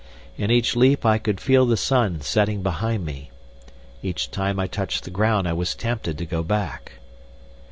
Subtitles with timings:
[0.35, 3.29] In each leap I could feel the sun setting behind me.
[4.01, 6.93] Each time I touched the ground I was tempted to go back.